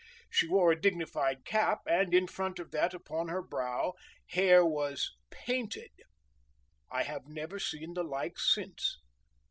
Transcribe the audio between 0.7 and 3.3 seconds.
a dignified cap, and in front of that upon